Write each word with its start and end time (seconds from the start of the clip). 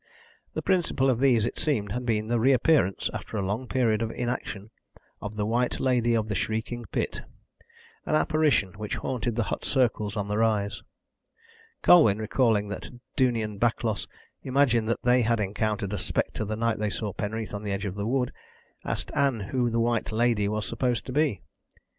The 0.55 0.63
principal 0.63 1.11
of 1.11 1.19
these, 1.19 1.45
it 1.45 1.59
seemed, 1.59 1.91
had 1.91 2.07
been 2.07 2.25
the 2.25 2.39
reappearance, 2.39 3.07
after 3.13 3.37
a 3.37 3.45
long 3.45 3.67
period 3.67 4.01
of 4.01 4.09
inaction, 4.09 4.71
of 5.21 5.35
the 5.35 5.45
White 5.45 5.79
Lady 5.79 6.15
of 6.15 6.27
the 6.27 6.33
Shrieking 6.33 6.85
Pit 6.91 7.21
an 8.07 8.15
apparition 8.15 8.73
which 8.79 8.95
haunted 8.95 9.35
the 9.35 9.43
hut 9.43 9.63
circles 9.63 10.17
on 10.17 10.27
the 10.27 10.39
rise. 10.39 10.81
Colwyn, 11.83 12.17
recalling 12.17 12.67
that 12.69 12.89
Duney 13.15 13.43
and 13.43 13.59
Backlos 13.59 14.07
imagined 14.41 14.91
they 15.03 15.21
had 15.21 15.39
encountered 15.39 15.93
a 15.93 15.99
spectre 15.99 16.45
the 16.45 16.55
night 16.55 16.79
they 16.79 16.89
saw 16.89 17.13
Penreath 17.13 17.53
on 17.53 17.61
the 17.61 17.71
edge 17.71 17.85
of 17.85 17.93
the 17.93 18.07
wood, 18.07 18.31
asked 18.83 19.11
Ann 19.13 19.39
who 19.39 19.69
the 19.69 19.79
"White 19.79 20.11
Lady" 20.11 20.47
was 20.47 20.65
supposed 20.67 21.05
to 21.05 21.11
be. 21.11 21.43